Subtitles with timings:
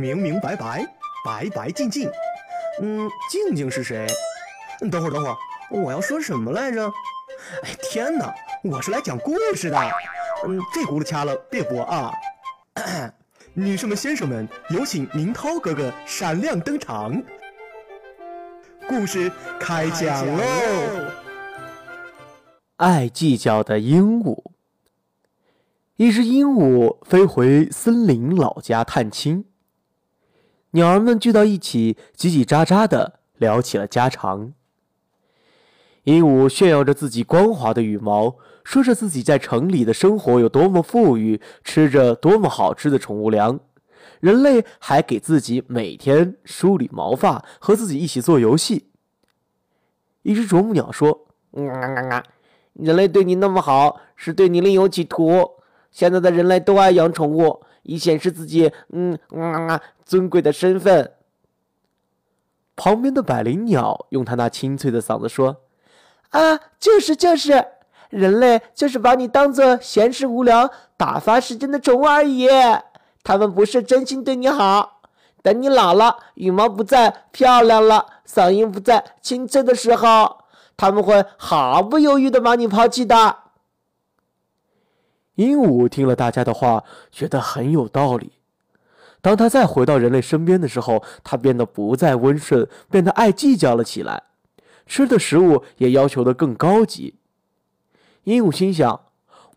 [0.00, 0.82] 明明白白，
[1.22, 2.10] 白白净净。
[2.80, 4.06] 嗯，静静是谁？
[4.90, 5.36] 等会儿，等会儿，
[5.70, 6.86] 我要说什么来着？
[7.62, 8.34] 哎，天哪，
[8.64, 9.78] 我是来讲故事的。
[10.46, 12.10] 嗯，这轱辘掐了，别播啊。
[13.52, 17.22] 女士们、先生们，有请明涛哥哥闪亮登场。
[18.88, 19.30] 故事
[19.60, 20.42] 开讲喽！
[22.76, 24.42] 爱计较的鹦鹉。
[25.96, 29.44] 一只鹦鹉飞回森林老家探亲，
[30.72, 34.52] 鸟儿们聚到一起，叽叽喳喳的聊起了家常。
[36.04, 43.58] 鹦鹉炫耀着自己光滑的羽毛，说着自己在城里的生活有多么富裕，吃着多么好吃的宠物粮。
[44.20, 48.90] 人类还给自己每天梳理毛发，和自己一起做游戏。
[50.22, 51.26] 一只啄木鸟说
[52.74, 55.50] ：“人类对你那么好，是对你另有企图。
[55.90, 59.18] 现在的人类都爱养宠物，以显示自己嗯
[60.04, 61.12] 尊贵的身份。”
[62.76, 65.56] 旁边的百灵鸟用它那清脆的嗓子说。
[66.30, 67.66] 啊，就是就是，
[68.08, 72.48] 人类就是把你当做闲时无聊、打发时间的宠物而已。
[73.22, 75.02] 他们不是真心对你好。
[75.42, 80.38] 等你老了，羽毛不再漂亮了，嗓音不再清脆的时候，
[80.76, 83.36] 他们会毫不犹豫的把你抛弃的。
[85.36, 88.32] 鹦鹉听了大家的话，觉得很有道理。
[89.22, 94.22] 当他再回到人类身边的时候，他变得不再温顺，变得爱计较了起来。
[94.86, 97.14] 吃的食物也要求的更高级。
[98.24, 99.00] 鹦鹉心想：“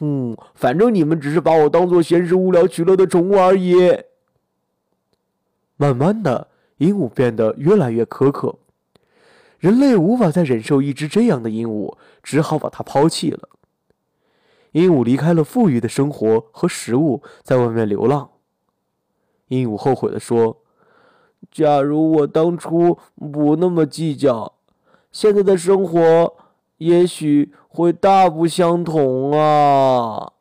[0.00, 3.74] 嗯，反正你们只是把我当做闲时无聊取乐的宠物而已。”
[5.76, 8.56] 慢慢的，鹦鹉变得越来越苛刻。
[9.58, 13.48] 人类无法再忍受一只这样的鹦鹉，只好把它抛弃了。
[14.76, 18.28] 鹦鹉离开了富裕的生活和食物，在外面流浪。
[19.48, 20.58] 鹦鹉后悔地说
[21.50, 24.52] ：“假如我当初不那么计较。”
[25.10, 26.34] 现在的生活
[26.76, 30.34] 也许会大不相同啊。